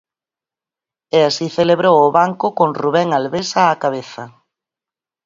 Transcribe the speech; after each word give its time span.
E 1.17 1.19
así 1.29 1.47
celebrou 1.59 1.95
o 2.01 2.09
banco 2.19 2.47
con 2.57 2.69
Rubén 2.81 3.07
Albés 3.17 3.49
á 3.61 3.65
cabeza. 3.83 4.23